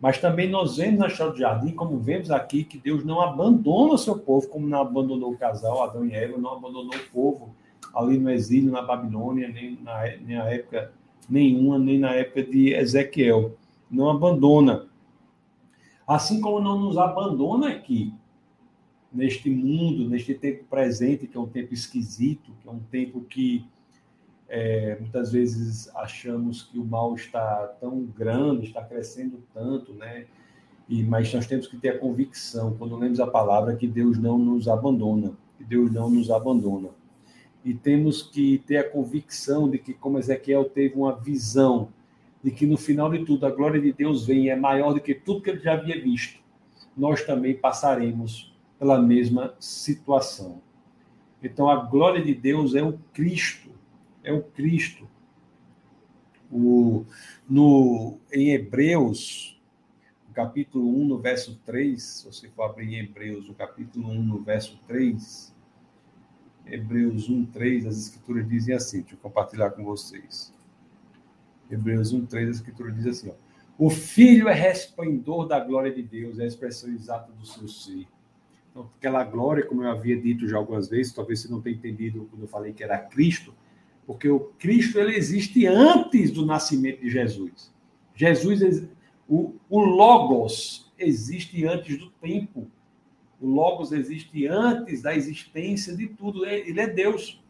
[0.00, 3.94] Mas também nós vemos na história do jardim, como vemos aqui, que Deus não abandona
[3.94, 7.54] o seu povo, como não abandonou o casal, Adão e Eva, não abandonou o povo
[7.92, 10.92] ali no exílio na Babilônia, nem na, nem na época
[11.28, 13.56] nenhuma, nem na época de Ezequiel.
[13.90, 14.86] Não abandona.
[16.06, 18.14] Assim como não nos abandona aqui,
[19.12, 23.64] neste mundo, neste tempo presente, que é um tempo esquisito, que é um tempo que
[24.48, 30.26] é, muitas vezes achamos que o mal está tão grande, está crescendo tanto, né?
[30.88, 34.38] E, mas nós temos que ter a convicção, quando lemos a palavra, que Deus não
[34.38, 36.88] nos abandona, que Deus não nos abandona
[37.64, 41.90] e temos que ter a convicção de que, como Ezequiel teve uma visão
[42.42, 45.00] de que no final de tudo a glória de Deus vem e é maior do
[45.00, 46.40] que tudo que ele já havia visto,
[46.96, 48.47] nós também passaremos
[48.78, 50.62] pela mesma situação.
[51.42, 53.70] Então a glória de Deus é o Cristo,
[54.22, 55.08] é o Cristo.
[56.50, 57.04] O,
[57.48, 59.58] no, em Hebreus,
[60.38, 64.40] capítulo 1, no verso 3, se você for abrir em Hebreus, o capítulo 1, no
[64.40, 65.52] verso 3,
[66.64, 70.54] Hebreus 1:3, as escrituras dizem assim, deixa eu compartilhar com vocês.
[71.68, 73.34] Hebreus 1:3, a escritura diz assim, ó,
[73.76, 78.06] o filho é resplendor da glória de Deus, é a expressão exata do seu ser.
[78.96, 82.42] Aquela glória, como eu havia dito já algumas vezes, talvez você não tenha entendido quando
[82.42, 83.54] eu falei que era Cristo,
[84.06, 87.72] porque o Cristo ele existe antes do nascimento de Jesus.
[88.14, 88.88] Jesus,
[89.28, 92.66] o, o Logos, existe antes do tempo.
[93.40, 96.44] O Logos existe antes da existência de tudo.
[96.44, 97.40] Ele é Deus.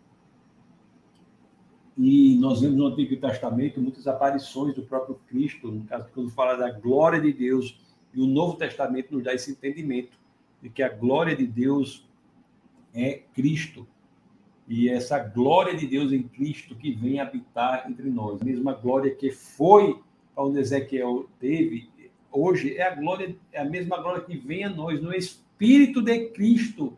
[1.97, 6.57] E nós vemos no Antigo Testamento muitas aparições do próprio Cristo, no caso, quando fala
[6.57, 7.81] da glória de Deus.
[8.13, 10.18] E o Novo Testamento nos dá esse entendimento
[10.63, 12.09] de que a glória de Deus
[12.95, 13.87] é Cristo.
[14.67, 18.43] E essa glória de Deus em Cristo que vem habitar entre nós.
[18.43, 19.99] A mesma glória que foi
[20.37, 21.89] onde Ezequiel teve,
[22.31, 26.29] hoje é a glória, é a mesma glória que vem a nós no Espírito de
[26.31, 26.97] Cristo,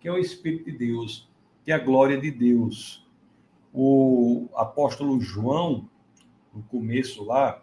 [0.00, 1.28] que é o Espírito de Deus,
[1.64, 3.06] que é a glória de Deus.
[3.72, 5.88] O apóstolo João,
[6.52, 7.62] no começo lá,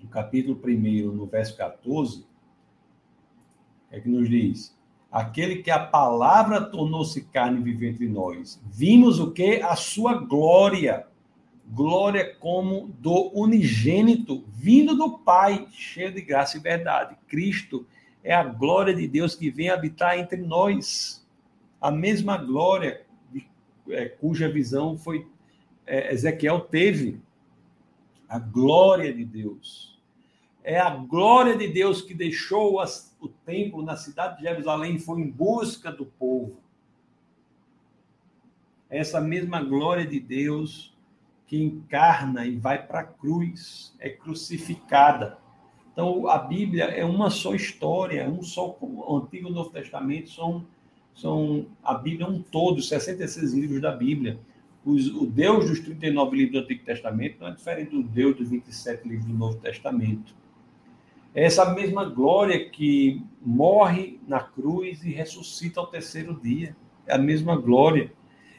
[0.00, 2.25] no capítulo 1, no verso 14,
[3.90, 4.76] é que nos diz:
[5.10, 8.60] aquele que a palavra tornou-se carne vive entre nós.
[8.66, 9.60] Vimos o que?
[9.62, 11.06] A sua glória.
[11.68, 17.16] Glória como do unigênito, vindo do Pai, cheio de graça e verdade.
[17.26, 17.84] Cristo
[18.22, 21.26] é a glória de Deus que vem habitar entre nós.
[21.80, 23.04] A mesma glória
[23.88, 25.26] é, cuja visão foi
[25.86, 27.20] é, Ezequiel teve.
[28.28, 29.96] A glória de Deus.
[30.64, 35.20] É a glória de Deus que deixou as, o templo na cidade de Jerusalém foi
[35.20, 36.56] em busca do povo.
[38.88, 40.96] Essa mesma glória de Deus
[41.46, 45.38] que encarna e vai para a cruz, é crucificada
[45.96, 48.76] então, a Bíblia é uma só história, um só.
[48.82, 50.66] O Antigo e o Novo Testamento são,
[51.14, 51.64] são.
[51.82, 54.38] A Bíblia é um todo, 66 livros da Bíblia.
[54.84, 58.50] Os, o Deus dos 39 livros do Antigo Testamento não é diferente do Deus dos
[58.50, 60.34] 27 livros do Novo Testamento.
[61.36, 66.74] É essa mesma glória que morre na cruz e ressuscita ao terceiro dia.
[67.06, 68.12] É a mesma glória.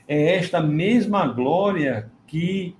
[0.07, 2.73] É esta mesma glória que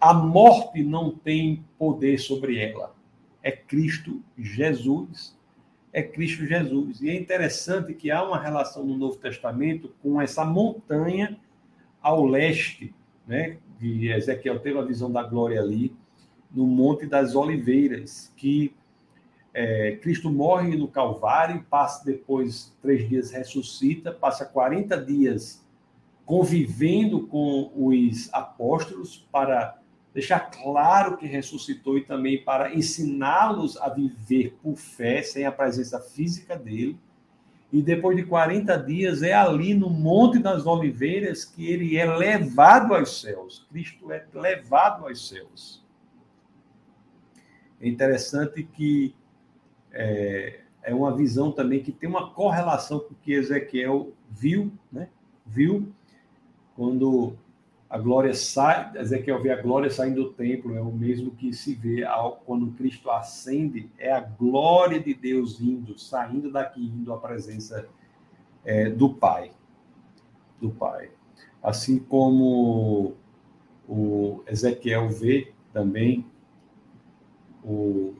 [0.00, 2.94] a morte não tem poder sobre ela
[3.42, 5.36] é Cristo Jesus.
[5.92, 7.00] É Cristo Jesus.
[7.00, 11.38] E é interessante que há uma relação no Novo Testamento com essa montanha
[12.00, 12.94] ao leste,
[13.26, 13.58] né?
[13.78, 15.94] De Ezequiel teve a visão da glória ali,
[16.50, 18.74] no Monte das Oliveiras, que
[19.52, 25.64] é, Cristo morre no Calvário, passa depois três dias ressuscita, passa 40 dias
[26.24, 29.80] convivendo com os apóstolos para
[30.14, 35.98] deixar claro que ressuscitou e também para ensiná-los a viver por fé, sem a presença
[35.98, 36.96] física dele.
[37.72, 42.94] E depois de 40 dias, é ali no Monte das Oliveiras que ele é levado
[42.94, 43.66] aos céus.
[43.70, 45.84] Cristo é levado aos céus.
[47.80, 49.14] É interessante que
[49.92, 55.08] é, é uma visão também que tem uma correlação com o que Ezequiel viu, né?
[55.46, 55.92] Viu
[56.76, 57.36] quando
[57.88, 61.74] a glória sai, Ezequiel vê a glória saindo do templo, é o mesmo que se
[61.74, 67.18] vê ao, quando Cristo ascende, é a glória de Deus indo, saindo daqui, indo à
[67.18, 67.88] presença
[68.64, 69.50] é, do Pai.
[70.60, 71.10] Do Pai.
[71.60, 73.14] Assim como
[73.88, 76.24] o Ezequiel vê também
[77.64, 78.14] o,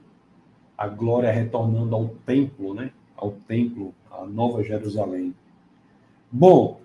[0.81, 2.91] a glória retornando ao templo, né?
[3.15, 5.35] Ao templo, a Nova Jerusalém.
[6.33, 6.81] Bom,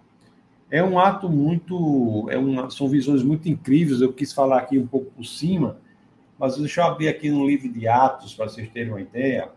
[0.70, 4.02] é um ato muito, é uma, são visões muito incríveis.
[4.02, 5.78] Eu quis falar aqui um pouco por cima,
[6.38, 9.50] mas deixa eu abrir aqui no livro de Atos para vocês terem uma ideia.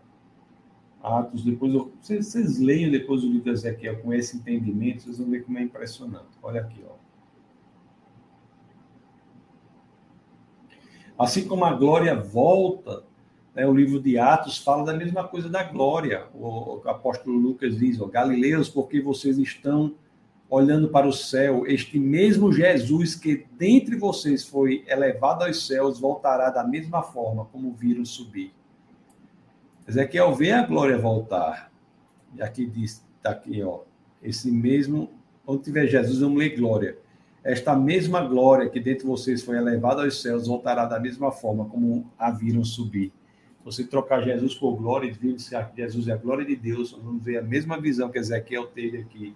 [1.03, 5.17] Atos, depois eu, vocês, vocês leiam depois o livro de Ezequiel com esse entendimento, vocês
[5.17, 6.29] vão ver como é impressionante.
[6.41, 6.93] Olha aqui, ó.
[11.25, 13.03] Assim como a glória volta,
[13.59, 16.27] né, o livro de Atos fala da mesma coisa da glória.
[16.33, 19.95] O, o apóstolo Lucas diz: ó, Galileus, porque vocês estão
[20.49, 26.49] olhando para o céu, este mesmo Jesus que dentre vocês foi elevado aos céus voltará
[26.49, 28.53] da mesma forma como viram subir.
[29.87, 31.69] Ezequiel vê a glória voltar.
[32.35, 33.81] E aqui diz, está aqui, ó,
[34.23, 35.09] esse mesmo,
[35.45, 36.97] onde tiver Jesus, vamos ler glória.
[37.43, 42.09] Esta mesma glória que dentre vocês foi elevada aos céus voltará da mesma forma como
[42.17, 43.11] a viram subir.
[43.63, 47.41] Você trocar Jesus por glória Jesus é a glória de Deus, nós vamos ver a
[47.41, 49.35] mesma visão que Ezequiel teve aqui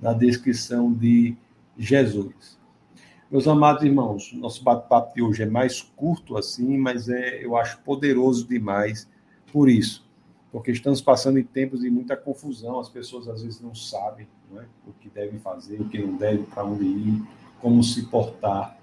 [0.00, 1.36] na descrição de
[1.78, 2.58] Jesus.
[3.30, 7.78] Meus amados irmãos, nosso bate-papo de hoje é mais curto assim, mas é, eu acho
[7.82, 9.08] poderoso demais
[9.52, 10.04] por isso,
[10.50, 14.60] porque estamos passando em tempos de muita confusão, as pessoas às vezes não sabem não
[14.60, 14.66] é?
[14.84, 17.22] o que devem fazer, o que não devem, para onde ir,
[17.60, 18.76] como se portar.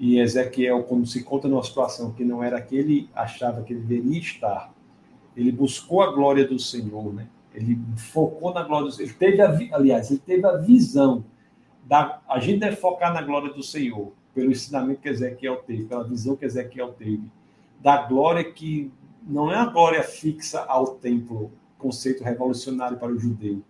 [0.00, 3.82] E Ezequiel, quando se conta numa situação que não era que ele achava que ele
[3.82, 4.72] deveria estar,
[5.36, 7.28] ele buscou a glória do Senhor, né?
[7.54, 9.10] Ele focou na glória do Senhor.
[9.10, 11.22] Ele teve a, aliás, ele teve a visão.
[11.84, 16.02] Da, a gente deve focar na glória do Senhor, pelo ensinamento que Ezequiel teve, pela
[16.02, 17.24] visão que Ezequiel teve,
[17.78, 18.90] da glória que
[19.22, 23.60] não é a glória fixa ao templo, conceito revolucionário para o judeu.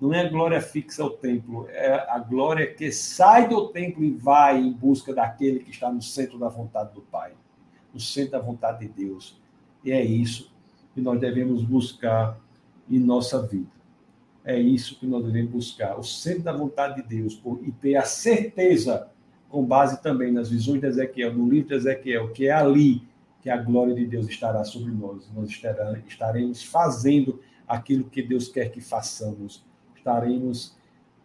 [0.00, 4.10] Não é a glória fixa ao templo, é a glória que sai do templo e
[4.10, 7.32] vai em busca daquele que está no centro da vontade do Pai,
[7.92, 9.40] no centro da vontade de Deus.
[9.84, 10.52] E é isso
[10.94, 12.38] que nós devemos buscar
[12.90, 13.70] em nossa vida.
[14.44, 18.02] É isso que nós devemos buscar, o centro da vontade de Deus, e ter a
[18.02, 19.08] certeza,
[19.48, 23.02] com base também nas visões de Ezequiel, no livro de Ezequiel, que é ali
[23.40, 25.30] que a glória de Deus estará sobre nós.
[25.34, 29.64] Nós estaremos fazendo aquilo que Deus quer que façamos.
[30.04, 30.76] Estaremos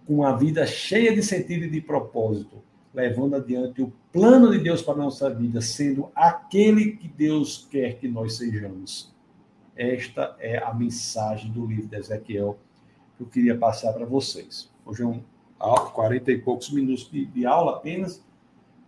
[0.08, 2.64] com a vida cheia de sentido e de propósito,
[2.94, 8.00] levando adiante o plano de Deus para a nossa vida, sendo aquele que Deus quer
[8.00, 9.14] que nós sejamos.
[9.76, 12.58] Esta é a mensagem do livro de Ezequiel
[13.18, 14.72] que eu queria passar para vocês.
[14.86, 15.22] Hoje é um
[15.60, 18.24] 40 e poucos minutos de, de aula apenas,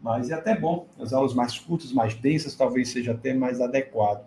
[0.01, 0.87] mas é até bom.
[0.97, 4.25] As aulas mais curtas, mais densas, talvez seja até mais adequado.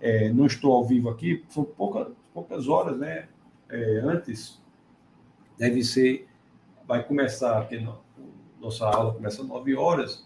[0.00, 3.28] É, não estou ao vivo aqui, são pouca, poucas horas, né?
[3.68, 4.61] É, antes,
[5.58, 6.26] deve ser,
[6.86, 7.86] vai começar, porque
[8.60, 10.24] nossa aula começa às 9 horas,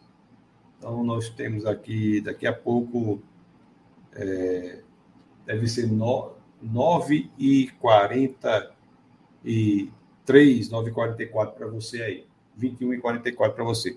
[0.78, 3.20] então nós temos aqui, daqui a pouco,
[4.12, 4.82] é,
[5.44, 12.26] deve ser 9 e 43, 9 e 44 para você aí.
[12.56, 13.96] 21 e 44 para você.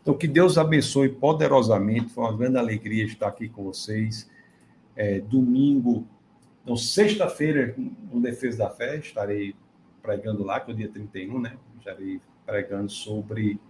[0.00, 2.12] Então, que Deus abençoe poderosamente.
[2.12, 4.28] Foi uma grande alegria estar aqui com vocês.
[4.96, 6.06] É, domingo,
[6.66, 7.74] não, sexta-feira,
[8.12, 9.54] no Defesa da Fé, estarei
[10.02, 11.56] pregando lá, que é o dia 31, né?
[11.78, 13.60] Estarei pregando sobre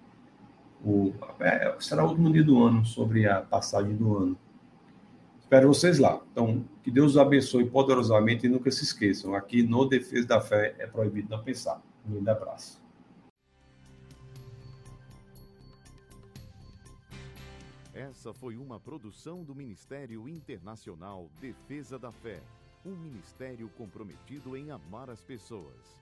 [0.84, 1.12] o.
[1.40, 4.38] É, será o último dia do ano, sobre a passagem do ano.
[5.40, 6.20] Espero vocês lá.
[6.32, 9.34] Então, que Deus os abençoe poderosamente e nunca se esqueçam.
[9.34, 11.82] Aqui no Defesa da Fé é proibido não pensar.
[12.06, 12.82] Um grande abraço.
[17.92, 22.42] Essa foi uma produção do Ministério Internacional Defesa da Fé,
[22.84, 26.01] um ministério comprometido em amar as pessoas,